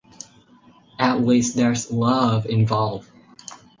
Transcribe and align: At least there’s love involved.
At 0.97 1.21
least 1.23 1.55
there’s 1.55 1.91
love 1.91 2.47
involved. 2.47 3.07